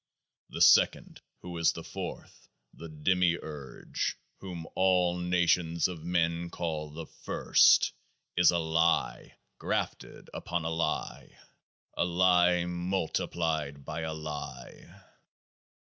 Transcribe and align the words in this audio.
The 0.49 0.63
Second, 0.63 1.21
who 1.43 1.55
is 1.59 1.73
the 1.73 1.83
Fourth, 1.83 2.49
the 2.73 2.89
Demiurge, 2.89 4.17
whom 4.39 4.65
all 4.73 5.19
nations 5.19 5.87
of 5.87 6.03
Men 6.03 6.49
call 6.49 6.89
The 6.89 7.05
First, 7.05 7.93
is 8.35 8.49
a 8.49 8.57
lie 8.57 9.35
grafted 9.59 10.31
upon 10.33 10.65
a 10.65 10.71
lie, 10.71 11.37
a 11.95 12.03
lie 12.05 12.65
multiplied 12.65 13.85
by 13.85 14.01
a 14.01 14.13
lie. 14.15 15.03